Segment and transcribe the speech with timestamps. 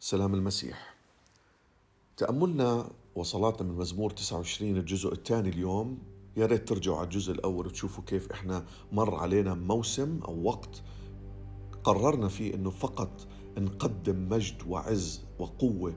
[0.00, 0.94] سلام المسيح.
[2.16, 5.98] تأملنا وصلاتنا من مزمور 29 الجزء الثاني اليوم.
[6.36, 10.82] يا ريت ترجعوا على الجزء الأول وتشوفوا كيف إحنا مر علينا موسم أو وقت
[11.84, 13.26] قررنا فيه إنه فقط
[13.58, 15.94] نقدم مجد وعز وقوة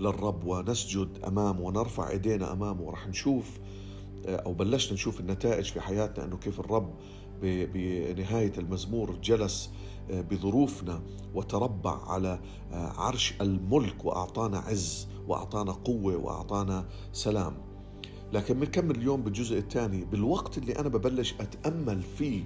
[0.00, 2.82] للرب ونسجد أمامه ونرفع إيدينا أمامه.
[2.82, 3.58] ورح نشوف
[4.26, 6.94] أو بلشنا نشوف النتائج في حياتنا إنه كيف الرب
[7.42, 9.70] بنهاية المزمور جلس
[10.10, 11.02] بظروفنا
[11.34, 12.38] وتربع على
[12.72, 17.54] عرش الملك وأعطانا عز وأعطانا قوة وأعطانا سلام.
[18.32, 22.44] لكن بنكمل اليوم بالجزء الثاني بالوقت اللي أنا ببلش أتأمل فيه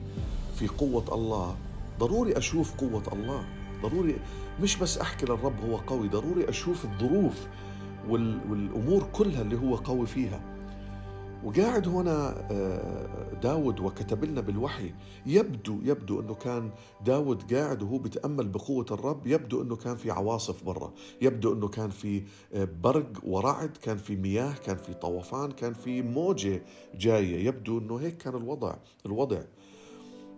[0.54, 1.56] في قوة الله
[2.00, 3.44] ضروري أشوف قوة الله.
[3.82, 4.16] ضروري
[4.62, 7.46] مش بس أحكي للرب هو قوي ضروري أشوف الظروف
[8.08, 10.53] والأمور كلها اللي هو قوي فيها.
[11.44, 14.92] وقاعد هنا آه، داود وكتب لنا بالوحي
[15.26, 16.70] يبدو يبدو إنه كان
[17.06, 21.90] داود قاعد وهو بيتأمل بقوة الرب يبدو إنه كان في عواصف برا يبدو إنه كان
[21.90, 22.22] في
[22.54, 26.62] آه، برق ورعد كان في مياه كان في طوفان كان في موجة
[26.94, 28.74] جاية يبدو إنه هيك كان الوضع
[29.06, 29.40] الوضع.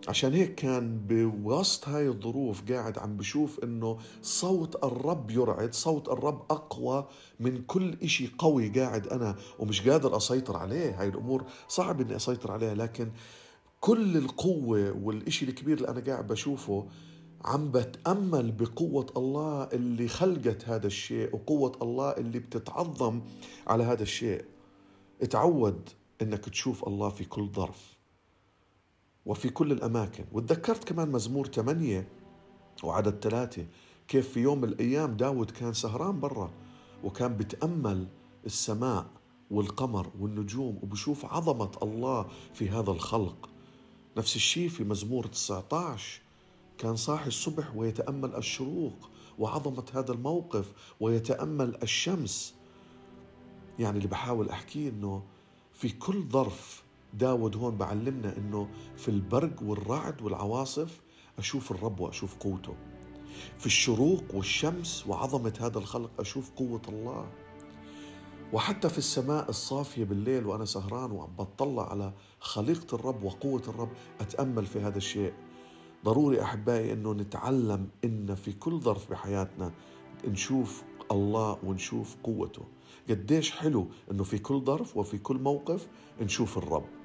[0.08, 6.42] عشان هيك كان بوسط هاي الظروف قاعد عم بشوف إنه صوت الرب يرعد صوت الرب
[6.50, 7.06] أقوى
[7.40, 11.00] من كل إشي قوي قاعد أنا ومش قادر أسيطر عليه.
[11.00, 13.10] هاي الأمور صعب إني أسيطر عليها لكن
[13.80, 16.86] كل القوة والإشي الكبير اللي أنا قاعد بشوفه
[17.44, 23.20] عم بتأمل بقوة الله اللي خلقت هذا الشيء وقوة الله اللي بتتعظم
[23.66, 24.44] على هذا الشيء.
[25.22, 25.88] اتعود
[26.22, 27.95] إنك تشوف الله في كل ظرف.
[29.27, 30.24] وفي كل الأماكن.
[30.32, 32.08] وتذكرت كمان مزمور ثمانية
[32.84, 33.66] وعدد ثلاثة
[34.08, 36.50] كيف في يوم من الأيام داود كان سهران برا
[37.05, 38.08] وكان بتأمل
[38.47, 39.06] السماء
[39.50, 43.48] والقمر والنجوم وبشوف عظمة الله في هذا الخلق.
[44.16, 46.20] نفس الشيء في مزمور 19
[46.78, 52.54] كان صاحي الصبح ويتأمل الشروق وعظمة هذا الموقف ويتأمل الشمس.
[53.78, 55.22] يعني اللي بحاول أحكيه أنه
[55.72, 56.84] في كل ظرف
[57.19, 61.00] داود هون بعلمنا إنه في البرق والرعد والعواصف
[61.38, 62.75] أشوف الرب وأشوف قوته.
[63.59, 67.28] في الشروق والشمس وعظمة هذا الخلق أشوف قوة الله.
[68.53, 73.88] وحتى في السماء الصافية بالليل وأنا سهران وعم بطلع على خليقة الرب وقوة الرب
[74.21, 75.32] أتأمل في هذا الشيء.
[76.05, 79.72] ضروري أحبائي إنه نتعلم إن في كل ظرف بحياتنا
[80.25, 82.62] نشوف الله ونشوف قوته.
[83.10, 85.88] قديش حلو إنه في كل ظرف وفي كل موقف
[86.21, 86.95] نشوف الرب.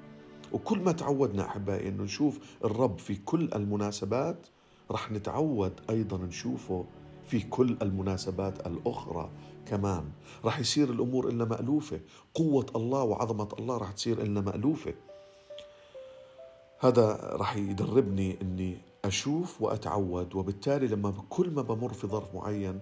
[0.52, 4.46] وكل ما تعودنا أحبائي إنه نشوف الرب في كل المناسبات
[4.90, 6.84] رح نتعود أيضا نشوفه
[7.26, 9.30] في كل المناسبات الأخرى
[9.66, 10.04] كمان.
[10.44, 12.00] رح يصير الأمور لنا مألوفة
[12.34, 14.94] قوة الله وعظمة الله رح تصير لنا مألوفة.
[16.78, 22.80] هذا رح يدربني إني أشوف وأتعود وبالتالي لما كل ما بمر في ظرف معين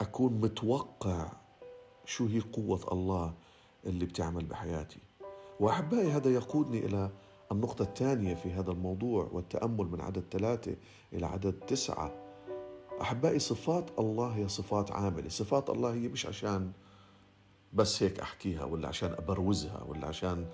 [0.00, 1.32] أكون متوقع
[2.04, 3.34] شو هي قوة الله
[3.86, 4.98] اللي بتعمل بحياتي.
[5.60, 7.10] وأحبائي هذا يقودني إلى
[7.52, 10.76] النقطة الثانية في هذا الموضوع والتأمل من عدد ثلاثة
[11.12, 12.12] إلى عدد تسعة.
[13.00, 15.28] أحبائي صفات الله هي صفات عاملة.
[15.28, 16.72] صفات الله هي مش عشان
[17.72, 20.46] بس هيك أحكيها ولا عشان أبروزها ولا عشان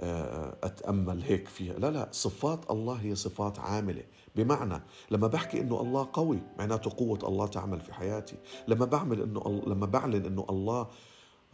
[0.00, 1.74] آه، أتأمل هيك فيها.
[1.78, 4.02] لا لا صفات الله هي صفات عاملة.
[4.36, 8.36] بمعنى لما بحكي إنه الله قوي معناته قوة الله تعمل في حياتي.
[8.68, 10.86] لما بعمل إنه لما بعلن إنه الله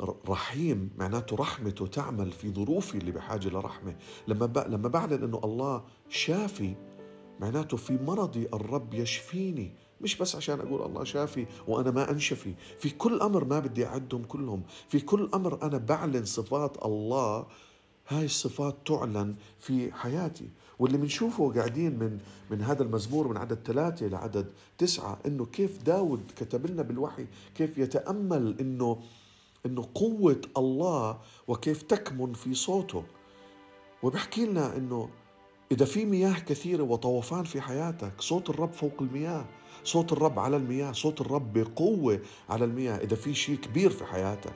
[0.00, 3.96] رحيم معناته رحمته تعمل في ظروفي اللي بحاجة لرحمة.
[4.28, 4.64] لما.
[4.68, 6.74] لما بعلن إنه الله شافي
[7.40, 9.72] معناته في مرضي الرب يشفيني.
[10.00, 14.24] مش بس عشان أقول الله شافي وأنا ما أنشفي في كل أمر ما بدي أعدهم
[14.24, 14.62] كلهم.
[14.88, 17.46] في كل أمر أنا بعلن صفات الله
[18.08, 20.48] هاي الصفات تعلن في حياتي.
[20.78, 22.18] واللي بنشوفه قاعدين من
[22.50, 27.78] من هذا المزمور من عدد ثلاثة لعدد تسعة إنه كيف داود كتب لنا بالوحي كيف
[27.78, 29.02] يتأمل إنه
[29.66, 33.04] إنه قوة الله وكيف تكمن في صوته.
[34.02, 35.08] وبحكي لنا إنه
[35.72, 39.44] إذا في مياه كثيرة وطوفان في حياتك صوت الرب فوق المياه
[39.84, 44.54] صوت الرب على المياه صوت الرب بقوة على المياه إذا في شيء كبير في حياتك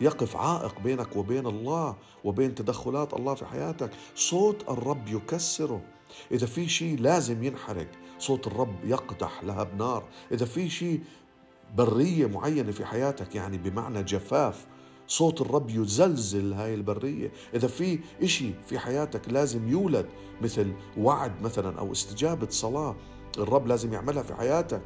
[0.00, 5.82] يقف عائق بينك وبين الله وبين تدخلات الله في حياتك صوت الرب يكسره.
[6.32, 7.88] إذا في شيء لازم ينحرق
[8.18, 10.04] صوت الرب يقدح لهب نار.
[10.32, 11.00] إذا في شيء
[11.76, 14.66] برية معينة في حياتك يعني بمعنى جفاف
[15.06, 17.32] صوت الرب يزلزل هاي البرية.
[17.54, 20.06] إذا في إشي في حياتك لازم يولد
[20.42, 22.96] مثل وعد مثلا أو استجابة صلاة
[23.38, 24.82] الرب لازم يعملها في حياتك.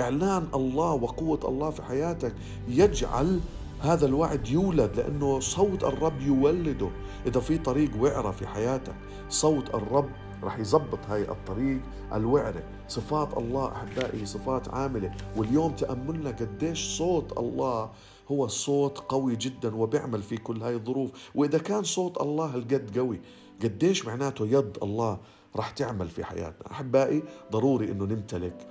[0.00, 2.34] إعلان الله وقوة الله في حياتك
[2.68, 3.40] يجعل
[3.80, 6.90] هذا الوعد يولد لأنه صوت الرب يولده.
[7.26, 8.94] إذا في طريق وعرة في حياتك
[9.28, 10.08] صوت الرب
[10.42, 11.80] رح يزبط هاي الطريق
[12.12, 12.62] الوعرة.
[12.88, 15.14] صفات الله أحبائي صفات عاملة.
[15.36, 17.90] واليوم تأملنا قديش صوت الله
[18.28, 21.10] هو صوت قوي جدا وبيعمل في كل هاي الظروف.
[21.34, 23.20] وإذا كان صوت الله هالقد قوي
[23.62, 25.18] قديش معناته يد الله
[25.56, 28.66] رح تعمل في حياتنا؟ أحبائي ضروري أنه نمتلك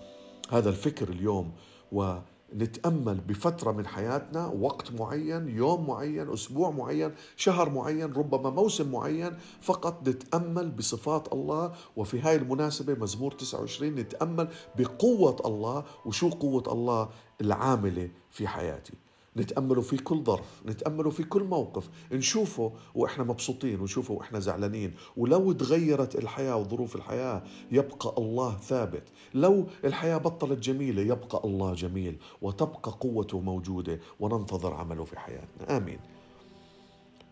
[0.51, 1.51] هذا الفكر اليوم.
[1.91, 2.17] و
[2.55, 9.37] نتأمل بفترة من حياتنا وقت معين يوم معين أسبوع معين شهر معين ربما موسم معين
[9.61, 11.73] فقط نتأمل بصفات الله.
[11.95, 14.47] وفي هاي المناسبة مزمور 29 نتأمل
[14.77, 17.09] بقوة الله وشو قوة الله
[17.41, 18.93] العاملة في حياتي؟
[19.37, 24.93] نتأمله في كل ظرف نتأمله في كل موقف نشوفه وإحنا مبسوطين ونشوفه وإحنا زعلانين.
[25.17, 29.03] ولو تغيرت الحياة وظروف الحياة يبقى الله ثابت.
[29.33, 32.17] لو الحياة بطلت جميلة يبقى الله جميل.
[32.41, 35.77] وتبقى قوته موجودة وننتظر عمله في حياتنا.
[35.77, 35.99] آمين.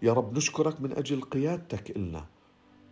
[0.01, 2.25] يا رب نشكرك من أجل قيادتك إلنا.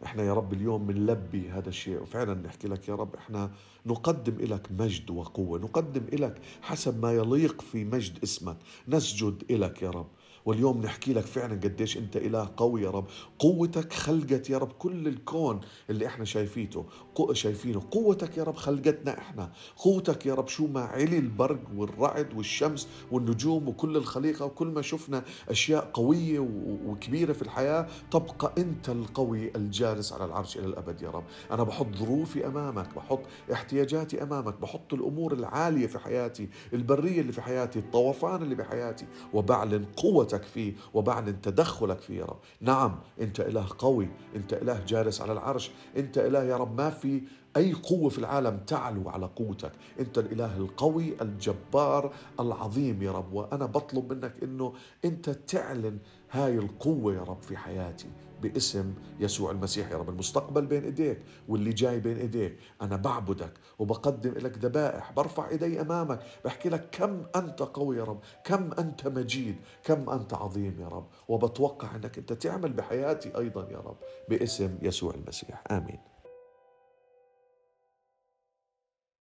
[0.05, 2.01] إحنا يا رب اليوم بنلبي هذا الشيء.
[2.01, 3.51] وفعلا نحكي لك يا رب إحنا
[3.85, 8.57] نقدم لك مجد وقوة نقدم لك حسب ما يليق في مجد اسمك.
[8.88, 10.07] نسجد لك يا رب.
[10.45, 13.06] واليوم نحكي لك فعلا قديش أنت إله قوي يا رب.
[13.40, 15.60] قوتك خلقت يا رب كل الكون
[15.90, 16.86] اللي إحنا شايفيته
[17.31, 17.81] شايفينه.
[17.92, 19.51] قوتك يا رب خلقتنا إحنا.
[19.78, 25.24] قوتك يا رب شو ما علي البرق والرعد والشمس والنجوم وكل الخليقة وكل ما شفنا
[25.50, 26.40] أشياء قوية
[26.88, 31.24] وكبيرة في الحياة تبقى أنت القوي الجالس على العرش إلى الأبد يا رب.
[31.51, 33.19] أنا بحط ظروفي أمامك بحط
[33.54, 39.86] احتياجاتي أمامك بحط الأمور العالية في حياتي البرية اللي في حياتي الطوفان اللي بحياتي وبعلن
[39.98, 42.38] قوتك قوتك فيه وبعلن تدخلك فيه يا رب.
[42.62, 47.21] نعم أنت إله قوي أنت إله جالس على العرش أنت إله يا رب ما في
[47.57, 49.71] أي قوة في العالم تعلو على قوتك.
[50.00, 53.33] أنت الإله القوي الجبار العظيم يا رب.
[53.33, 54.73] وأنا بطلب منك أنه
[55.05, 55.97] أنت تعلن
[56.31, 58.07] هاي القوة يا رب في حياتي
[58.41, 60.09] باسم يسوع المسيح يا رب.
[60.09, 62.57] المستقبل بين إيديك واللي جاي بين إيديك.
[62.81, 65.11] أنا بعبدك وبقدم لك ذبائح.
[65.11, 66.19] برفع إيدي أمامك.
[66.45, 68.19] بحكي لك كم أنت قوي يا رب.
[68.44, 69.55] كم أنت مجيد.
[69.83, 71.07] كم أنت عظيم يا رب.
[71.27, 73.97] وبتوقع إنك أنت تعمل بحياتي أيضا يا رب
[74.29, 75.63] باسم يسوع المسيح.
[75.71, 76.12] آمين.